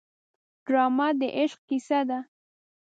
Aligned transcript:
ډرامه 0.65 1.07
د 1.19 1.21
عشق 1.39 1.59
کیسه 1.69 1.99
ده 2.09 2.19